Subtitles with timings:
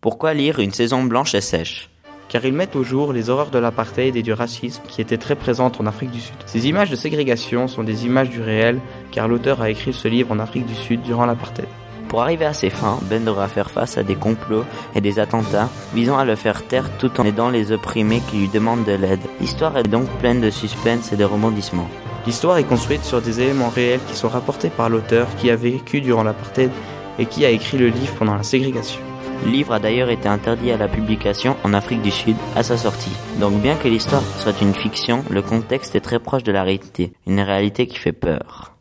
[0.00, 1.88] Pourquoi lire Une saison blanche et sèche?
[2.28, 5.36] Car ils mettent au jour les horreurs de l'apartheid et du racisme qui étaient très
[5.36, 6.34] présentes en Afrique du Sud.
[6.44, 8.78] Ces images de ségrégation sont des images du réel,
[9.10, 11.68] car l'auteur a écrit ce livre en Afrique du Sud durant l'apartheid.
[12.08, 14.64] Pour arriver à ses fins, Ben devra faire face à des complots
[14.94, 18.48] et des attentats visant à le faire taire tout en aidant les opprimés qui lui
[18.48, 19.20] demandent de l'aide.
[19.40, 21.88] L'histoire est donc pleine de suspense et de rebondissements.
[22.26, 26.00] L'histoire est construite sur des éléments réels qui sont rapportés par l'auteur qui a vécu
[26.00, 26.70] durant l'apartheid
[27.18, 29.00] et qui a écrit le livre pendant la ségrégation.
[29.44, 32.76] Le livre a d'ailleurs été interdit à la publication en Afrique du Sud à sa
[32.76, 33.16] sortie.
[33.40, 37.12] Donc bien que l'histoire soit une fiction, le contexte est très proche de la réalité,
[37.26, 38.75] une réalité qui fait peur.